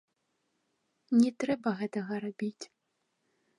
Не 1.19 1.29
трэба 1.45 1.69
гэтага 1.83 2.13
рабіць! 2.27 2.65